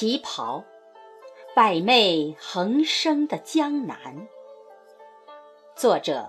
[0.00, 0.64] 旗袍，
[1.54, 4.26] 百媚横生的江南。
[5.76, 6.26] 作者：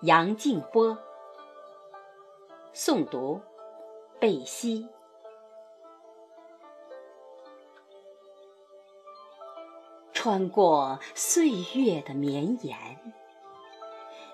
[0.00, 0.96] 杨静波。
[2.72, 3.42] 诵读：
[4.18, 4.88] 贝西。
[10.14, 12.78] 穿过岁月的绵延，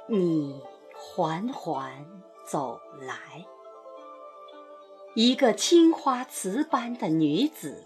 [0.06, 0.62] 你
[0.95, 2.06] 缓缓
[2.45, 3.45] 走来。
[5.17, 7.84] 一个青花瓷般的女子，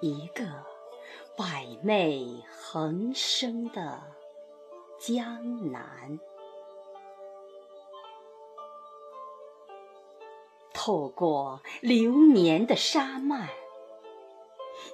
[0.00, 0.44] 一个
[1.36, 4.02] 百媚横生的
[4.98, 6.18] 江南。
[10.72, 13.48] 透过流年的沙漫，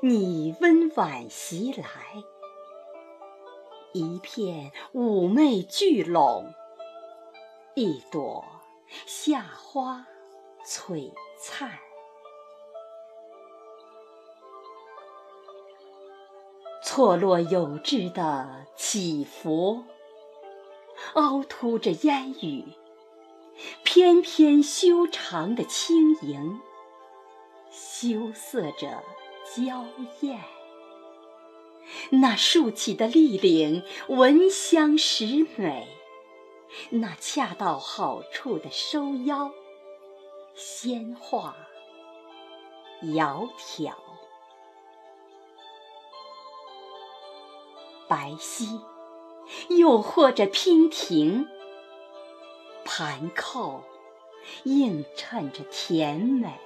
[0.01, 1.85] 你温婉袭来，
[3.93, 6.53] 一片妩媚聚拢，
[7.75, 8.45] 一朵
[9.07, 10.07] 夏花。
[10.67, 11.79] 璀璨，
[16.95, 19.83] 错落有致的起伏，
[21.15, 22.67] 凹凸着烟雨；
[23.83, 26.61] 翩翩修长的轻盈，
[27.73, 29.03] 羞涩着
[29.57, 29.85] 娇
[30.21, 30.39] 艳。
[32.11, 35.89] 那竖起的立领，闻香识美；
[36.91, 39.51] 那恰到好处的收腰。
[40.55, 41.57] 鲜花
[43.03, 43.93] 窈窕，
[48.15, 48.79] 白皙
[49.77, 51.49] 又或者娉婷，
[52.85, 53.83] 盘扣
[54.63, 56.61] 映衬着甜美，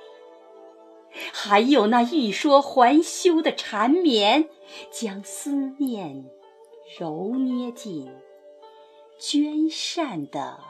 [1.33, 4.51] 还有那欲说还休的缠绵，
[4.91, 6.27] 将思念
[6.99, 8.15] 揉捏进
[9.19, 10.61] 娟善的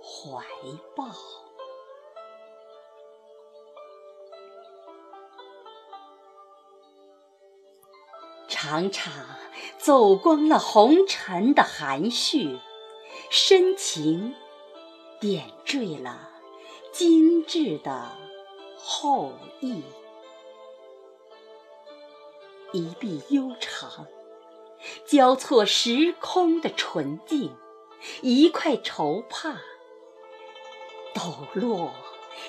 [0.00, 0.44] 怀
[0.94, 1.06] 抱。
[8.64, 9.12] 长场
[9.76, 12.58] 走光了红尘的含蓄，
[13.28, 14.34] 深情
[15.20, 16.30] 点缀了
[16.90, 18.12] 精致的
[18.78, 19.82] 后裔。
[22.72, 24.06] 一碧悠长，
[25.04, 27.50] 交错时空的纯净；
[28.22, 29.60] 一块绸帕，
[31.14, 31.92] 抖落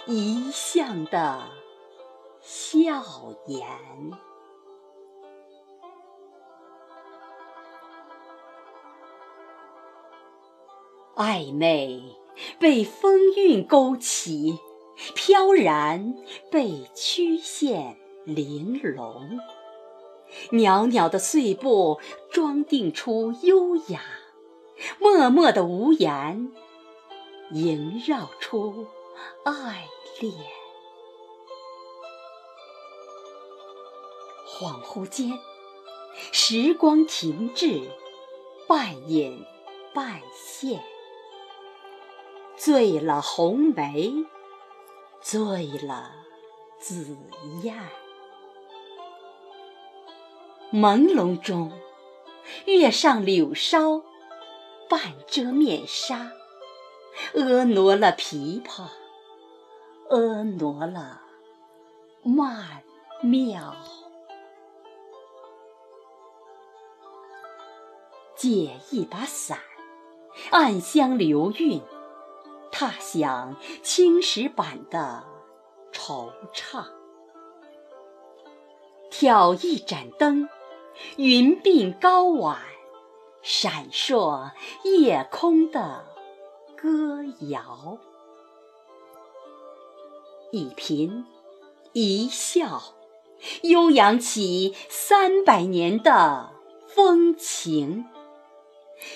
[0.05, 1.43] 一向的
[2.41, 3.03] 笑
[3.47, 3.67] 颜。
[11.15, 12.01] 暧昧
[12.59, 14.59] 被风韵勾起，
[15.13, 16.15] 飘然
[16.51, 19.39] 被曲线玲珑。
[20.51, 21.99] 袅袅的碎步
[22.29, 24.01] 装订出优雅，
[24.99, 26.51] 默默的无言
[27.51, 28.87] 萦绕出
[29.45, 29.87] 爱
[30.19, 30.33] 恋。
[34.45, 35.31] 恍惚间，
[36.31, 37.81] 时光停滞，
[38.67, 39.45] 半隐
[39.93, 40.83] 半现。
[42.65, 44.11] 醉了红梅，
[45.21, 46.09] 醉了
[46.79, 47.15] 紫
[47.61, 47.77] 燕。
[50.71, 51.71] 朦胧中，
[52.65, 54.01] 月上柳梢，
[54.89, 56.31] 半遮面纱，
[57.35, 58.87] 婀娜了琵琶，
[60.09, 61.21] 婀娜了
[62.23, 62.81] 曼
[63.21, 63.75] 妙。
[68.35, 69.59] 借一把伞，
[70.49, 71.79] 暗香流韵。
[72.77, 75.23] 踏响青石板的
[75.93, 76.83] 惆怅，
[79.09, 80.49] 挑一盏灯，
[81.15, 82.59] 云鬓高挽，
[83.41, 84.51] 闪烁
[84.83, 86.03] 夜空的
[86.75, 87.97] 歌谣。
[90.51, 91.23] 一颦
[91.93, 92.81] 一笑，
[93.61, 96.49] 悠扬起三百年的
[96.87, 98.03] 风情；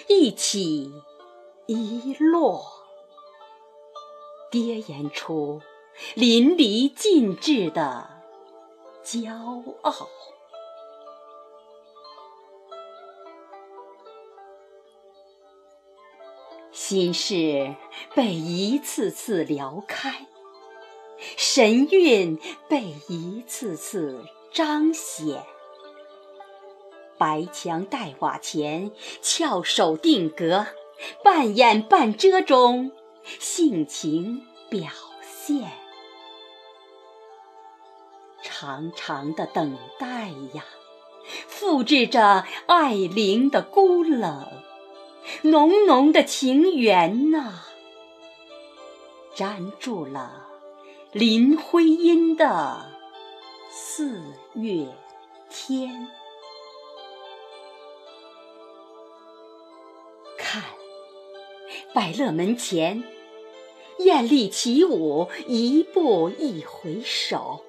[0.07, 0.93] 一起
[1.67, 2.78] 一落。
[4.51, 5.61] 跌延出
[6.15, 8.09] 淋漓尽致的
[9.03, 9.31] 骄
[9.81, 10.09] 傲，
[16.71, 17.75] 心事
[18.15, 20.25] 被一次次撩开，
[21.37, 25.43] 神韵被一次次彰显。
[27.17, 28.91] 白墙黛瓦前，
[29.21, 30.65] 翘首定格，
[31.23, 32.91] 半掩半遮中。
[33.23, 34.89] 性情表
[35.21, 35.71] 现，
[38.41, 40.63] 长长的等待呀，
[41.47, 44.47] 复制着爱灵的孤冷，
[45.43, 47.65] 浓浓的情缘呐，
[49.35, 50.47] 粘住了
[51.11, 52.91] 林徽因的
[53.69, 54.21] 四
[54.53, 54.87] 月
[55.49, 56.07] 天。
[61.91, 63.03] 百乐门前，
[63.97, 67.61] 艳丽起舞，一步一回首，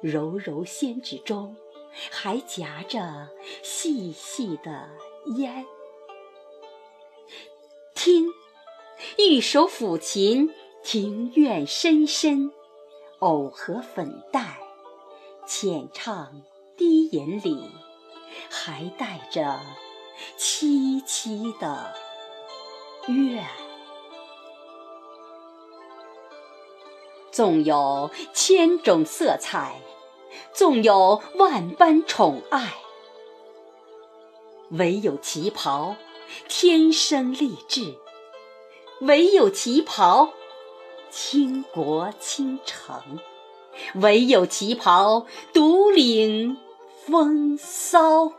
[0.00, 1.54] 柔柔胭脂中，
[2.10, 3.28] 还夹着
[3.62, 4.88] 细细的
[5.36, 5.66] 烟。
[7.94, 8.30] 听，
[9.18, 10.50] 玉手抚琴，
[10.82, 12.50] 庭院深深，
[13.18, 14.58] 藕荷粉黛，
[15.46, 16.42] 浅唱
[16.78, 17.68] 低吟里，
[18.48, 19.60] 还带着
[20.38, 21.94] 凄凄的
[23.06, 23.44] 愿。
[27.30, 29.80] 纵有千种色彩，
[30.52, 32.74] 纵有万般宠爱，
[34.70, 35.96] 唯有旗袍。
[36.48, 37.94] 天生丽质，
[39.00, 40.30] 唯有旗袍
[41.08, 43.20] 倾国倾城，
[43.94, 46.58] 唯有旗袍独领
[47.06, 48.32] 风骚。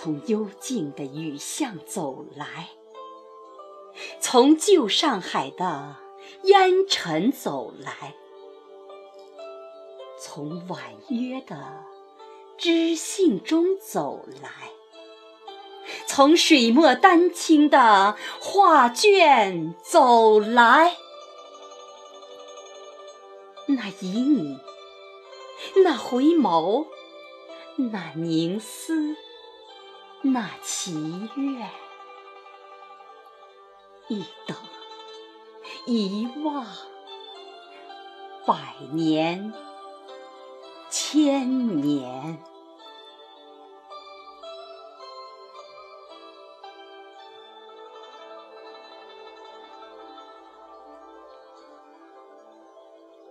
[0.00, 2.68] 从幽静的雨巷走来，
[4.20, 5.96] 从旧上海的
[6.44, 8.14] 烟尘走来，
[10.20, 10.78] 从婉
[11.08, 11.84] 约的。
[12.56, 14.70] 知信中走来，
[16.06, 20.96] 从水墨丹青的画卷走来，
[23.66, 24.60] 那旖旎，
[25.82, 26.86] 那回眸，
[27.76, 29.16] 那凝思，
[30.22, 31.70] 那祈愿，
[34.08, 34.56] 一等，
[35.86, 36.66] 一望，
[38.46, 39.52] 百年。
[40.90, 42.42] 千年，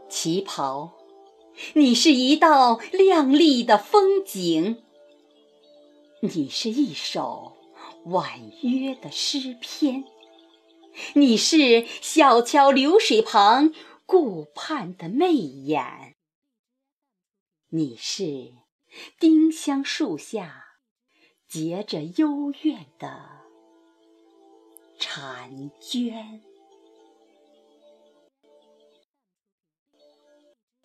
[0.07, 0.91] 旗袍，
[1.73, 4.83] 你是一道亮丽的风景，
[6.33, 7.55] 你是一首
[8.05, 10.03] 婉约的诗篇，
[11.13, 13.73] 你是小桥流水旁
[14.05, 16.15] 顾盼的媚眼。
[17.69, 18.53] 你是
[19.17, 20.65] 丁香树下
[21.47, 23.43] 结着幽怨的
[24.99, 26.41] 婵娟，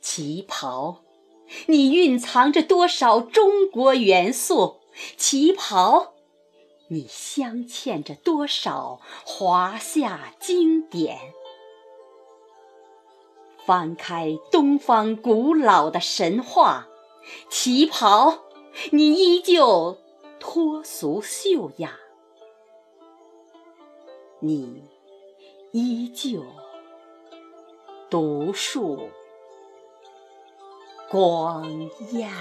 [0.01, 1.03] 旗袍，
[1.67, 4.82] 你蕴藏着多少中国元素？
[5.17, 6.15] 旗袍，
[6.89, 11.19] 你镶嵌着多少华夏经典？
[13.65, 16.89] 翻开东方古老的神话，
[17.49, 18.41] 旗袍，
[18.91, 19.99] 你依旧
[20.41, 21.99] 脱俗秀雅，
[24.41, 24.85] 你
[25.71, 26.45] 依旧
[28.11, 29.09] 独树
[31.09, 32.33] 光亚。